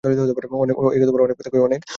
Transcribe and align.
অনেক 0.03 0.77
ব্যথা 1.31 1.49
করছে। 1.49 1.89